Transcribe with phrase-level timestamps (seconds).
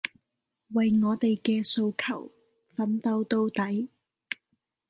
[0.73, 2.31] 為我哋嘅訴求
[2.75, 3.91] 奮戰到底